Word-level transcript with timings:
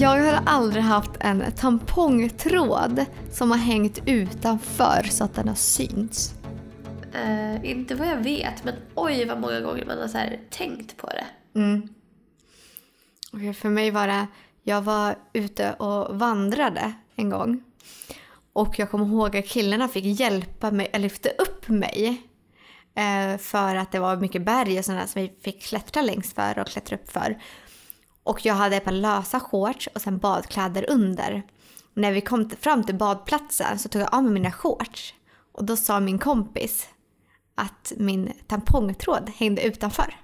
Jag 0.00 0.08
har 0.08 0.42
aldrig 0.46 0.82
haft 0.82 1.10
en 1.20 1.52
tampongtråd 1.52 3.04
som 3.32 3.50
har 3.50 3.58
hängt 3.58 4.00
utanför 4.06 5.02
så 5.02 5.24
att 5.24 5.34
den 5.34 5.48
har 5.48 5.54
synts. 5.54 6.34
Eh, 7.14 7.70
inte 7.70 7.94
vad 7.94 8.08
jag 8.08 8.16
vet, 8.16 8.64
men 8.64 8.74
oj 8.94 9.24
vad 9.24 9.40
många 9.40 9.60
gånger 9.60 9.84
man 9.84 9.98
har 9.98 10.08
så 10.08 10.18
här 10.18 10.40
tänkt 10.50 10.96
på 10.96 11.06
det. 11.06 11.26
Mm. 11.60 11.88
Okej, 13.32 13.54
för 13.54 13.68
mig 13.68 13.90
var 13.90 14.06
det, 14.06 14.26
jag 14.62 14.82
var 14.82 15.14
ute 15.32 15.72
och 15.72 16.18
vandrade 16.18 16.92
en 17.16 17.30
gång. 17.30 17.62
Och 18.52 18.78
jag 18.78 18.90
kommer 18.90 19.06
ihåg 19.06 19.36
att 19.36 19.48
killarna 19.48 19.88
fick 19.88 20.20
hjälpa 20.20 20.70
mig, 20.70 20.90
eller 20.92 21.02
lyfta 21.02 21.28
upp 21.28 21.68
mig. 21.68 22.22
Eh, 22.94 23.38
för 23.38 23.76
att 23.76 23.92
det 23.92 23.98
var 23.98 24.16
mycket 24.16 24.42
berg 24.42 24.78
och 24.78 24.84
sådana 24.84 25.06
som 25.06 25.22
vi 25.22 25.32
fick 25.42 25.62
klättra 25.62 26.02
längs 26.02 26.34
för 26.34 26.58
och 26.58 26.66
klättra 26.66 26.96
upp 26.96 27.10
för. 27.10 27.38
Och 28.28 28.46
jag 28.46 28.54
hade 28.54 28.76
ett 28.76 28.84
par 28.84 28.92
lösa 28.92 29.40
shorts 29.40 29.88
och 29.94 30.00
sen 30.00 30.18
badkläder 30.18 30.84
under. 30.90 31.42
När 31.94 32.12
vi 32.12 32.20
kom 32.20 32.50
fram 32.60 32.84
till 32.84 32.94
badplatsen 32.94 33.78
så 33.78 33.88
tog 33.88 34.02
jag 34.02 34.14
av 34.14 34.22
mig 34.22 34.32
mina 34.32 34.52
shorts. 34.52 35.14
Och 35.52 35.64
då 35.64 35.76
sa 35.76 36.00
min 36.00 36.18
kompis 36.18 36.88
att 37.54 37.92
min 37.96 38.32
tampongtråd 38.46 39.30
hängde 39.36 39.62
utanför. 39.62 40.16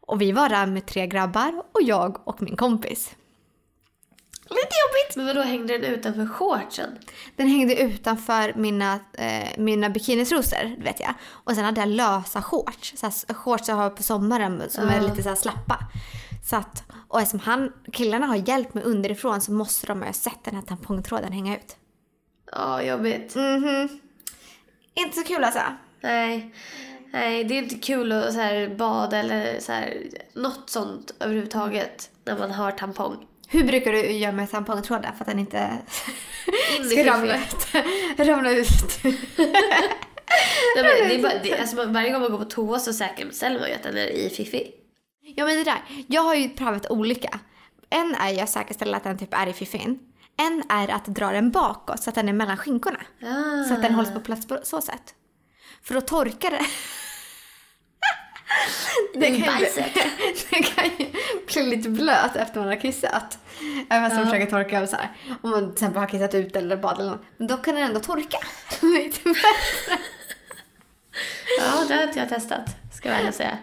Och 0.00 0.20
vi 0.20 0.32
var 0.32 0.48
där 0.48 0.66
med 0.66 0.86
tre 0.86 1.06
grabbar 1.06 1.62
och 1.74 1.82
jag 1.82 2.28
och 2.28 2.42
min 2.42 2.56
kompis. 2.56 3.14
Lite 4.50 4.74
jobbigt! 4.84 5.16
Men 5.16 5.26
vadå, 5.26 5.40
hängde 5.42 5.78
den 5.78 5.94
utanför 5.94 6.26
shortsen? 6.26 6.98
Den 7.36 7.48
hängde 7.48 7.82
utanför 7.82 8.52
mina, 8.56 9.00
eh, 9.12 9.48
mina 9.58 9.90
bikinitrosor, 9.90 10.82
vet 10.84 11.00
jag. 11.00 11.14
Och 11.28 11.54
sen 11.54 11.64
hade 11.64 11.80
jag 11.80 11.88
lösa 11.88 12.42
shorts. 12.42 12.94
Så 12.96 13.34
shorts 13.34 13.68
jag 13.68 13.76
har 13.76 13.90
på 13.90 14.02
sommaren 14.02 14.62
som 14.70 14.88
är 14.88 14.96
Ja. 14.96 15.02
lite 15.08 15.22
så 15.22 15.28
här 15.28 15.36
slappa. 15.36 15.78
Så 16.50 16.56
att, 16.56 16.84
och 17.08 17.20
eftersom 17.20 17.40
han, 17.40 17.72
killarna 17.92 18.26
har 18.26 18.36
hjälpt 18.36 18.74
mig 18.74 18.84
underifrån 18.84 19.40
så 19.40 19.52
måste 19.52 19.86
de 19.86 20.02
ha 20.02 20.12
sett 20.12 20.44
den 20.44 20.54
här 20.54 20.62
tampongtråden 20.62 21.32
hänga 21.32 21.56
ut. 21.56 21.76
Ja, 22.52 22.82
jobbigt. 22.82 23.34
Mhm. 23.34 23.88
Inte 24.94 25.16
så 25.16 25.24
kul 25.24 25.44
alltså. 25.44 25.60
Nej. 26.00 26.54
Nej, 27.12 27.44
det 27.44 27.54
är 27.58 27.62
inte 27.62 27.74
kul 27.74 28.12
att 28.12 28.32
så 28.34 28.40
här, 28.40 28.68
bada 28.68 29.18
eller 29.18 29.60
så 29.60 29.72
här, 29.72 29.96
något 30.32 30.70
sånt 30.70 31.14
överhuvudtaget 31.20 32.10
när 32.24 32.38
man 32.38 32.50
har 32.50 32.72
tampong. 32.72 33.26
Hur 33.48 33.64
brukar 33.64 33.92
du 33.92 34.10
göra 34.10 34.32
med 34.32 34.50
tampongtråden 34.50 35.12
för 35.16 35.24
att 35.24 35.30
den 35.30 35.38
inte 35.38 35.78
ska 36.90 37.04
ramla 37.04 37.36
ut? 37.36 37.74
ramla 38.28 38.50
ut. 38.50 38.68
Nej, 39.04 39.12
men 40.76 41.08
det 41.08 41.14
är 41.14 41.22
bara, 41.22 41.42
det, 41.42 41.58
alltså, 41.58 41.86
varje 41.86 42.10
gång 42.12 42.20
man 42.20 42.30
går 42.30 42.38
på 42.38 42.44
toa 42.44 42.78
så 42.78 42.92
säkerställer 42.92 43.60
man 43.60 43.68
ju 43.68 43.74
att 43.74 43.82
den 43.82 43.96
är 43.96 44.06
i 44.06 44.30
fiffi. 44.30 44.72
Ja 45.36 45.44
men 45.44 45.56
det 45.56 45.64
där, 45.64 45.82
jag 46.06 46.22
har 46.22 46.34
ju 46.34 46.48
prövat 46.48 46.90
olika. 46.90 47.40
En 47.90 48.14
är 48.14 48.30
ju 48.32 48.40
att 48.40 48.50
säkerställa 48.50 48.96
att 48.96 49.04
den 49.04 49.18
typ 49.18 49.34
är 49.34 49.46
i 49.46 49.52
fiffin. 49.52 49.98
En 50.36 50.62
är 50.68 50.88
att 50.88 51.04
dra 51.06 51.30
den 51.32 51.50
bakåt 51.50 52.02
så 52.02 52.10
att 52.10 52.14
den 52.14 52.28
är 52.28 52.32
mellan 52.32 52.56
skinkorna. 52.56 53.00
Ah. 53.22 53.64
Så 53.68 53.74
att 53.74 53.82
den 53.82 53.94
hålls 53.94 54.12
på 54.12 54.20
plats 54.20 54.46
på 54.48 54.58
så 54.62 54.80
sätt. 54.80 55.14
För 55.82 55.94
då 55.94 56.00
torkar 56.00 56.50
det. 56.50 56.60
I 59.26 59.42
kan 59.42 59.58
ju- 59.60 59.66
det 60.50 60.62
kan 60.62 60.84
ju 60.98 61.06
bli 61.52 61.76
lite 61.76 61.88
blöt 61.88 62.36
efter 62.36 62.60
man 62.60 62.68
har 62.68 62.80
kissat. 62.80 63.38
Även 63.90 64.10
fast 64.10 64.16
man 64.16 64.26
Ja. 64.26 64.32
försöker 64.32 64.50
torka 64.50 64.86
så 64.86 64.96
här. 64.96 65.12
Om 65.42 65.50
man 65.50 65.60
till 65.64 65.72
exempel 65.72 66.00
har 66.00 66.06
kissat 66.08 66.34
ut 66.34 66.56
eller 66.56 66.76
badat 66.76 66.98
eller 67.00 67.10
något. 67.10 67.24
Men 67.36 67.46
då 67.46 67.56
kan 67.56 67.74
den 67.74 67.84
ändå 67.84 68.00
torka. 68.00 68.38
Lite 68.86 69.20
bättre. 69.22 69.98
Ja, 71.60 71.84
det 71.88 71.94
har 71.94 72.02
inte 72.02 72.18
jag 72.18 72.28
testat, 72.28 72.66
ska 72.94 73.08
jag 73.08 73.22
väl 73.24 73.32
säga. 73.32 73.58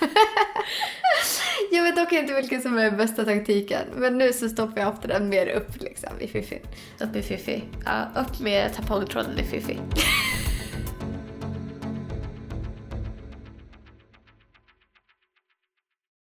Jag 1.70 1.82
vet 1.82 1.96
dock 1.96 2.12
inte 2.12 2.34
vilken 2.34 2.62
som 2.62 2.78
är 2.78 2.90
bästa 2.90 3.24
taktiken. 3.24 3.82
Men 3.96 4.18
nu 4.18 4.32
så 4.32 4.48
stoppar 4.48 4.80
jag 4.80 4.88
ofta 4.88 5.08
den 5.08 5.28
mer 5.28 5.48
upp 5.48 5.80
liksom 5.80 6.20
i 6.20 6.28
fiffin. 6.28 6.60
Upp 7.00 7.16
i 7.16 7.22
fiffi. 7.22 7.64
Ja, 7.84 8.22
upp 8.22 8.40
med 8.40 8.74
tampongtråden 8.74 9.38
i 9.38 9.44
fiffi. 9.44 9.78